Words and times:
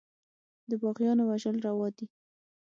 د 0.69 0.71
باغيانو 0.81 1.23
وژل 1.29 1.55
روا 1.67 1.87
دي. 1.97 2.05